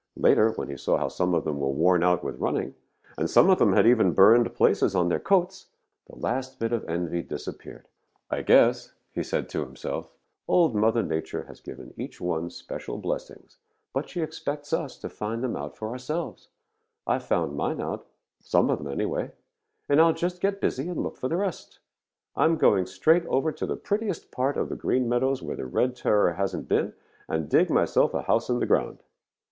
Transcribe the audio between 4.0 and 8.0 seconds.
had burned places on their coats, the last bit of envy disappeared.